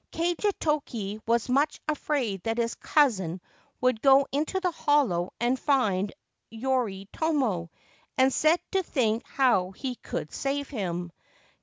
Kagetoki 0.11 1.21
was 1.27 1.47
much 1.47 1.79
afraid 1.87 2.41
that 2.41 2.57
his 2.57 2.73
cousin 2.73 3.39
would 3.81 4.01
go 4.01 4.25
into 4.31 4.59
the 4.59 4.71
hollow 4.71 5.31
and 5.39 5.59
find 5.59 6.11
Yoritomo, 6.51 7.69
and 8.17 8.33
set 8.33 8.59
to 8.71 8.81
think 8.81 9.23
how 9.27 9.69
he 9.69 9.93
could 9.93 10.33
save 10.33 10.69
him. 10.69 11.11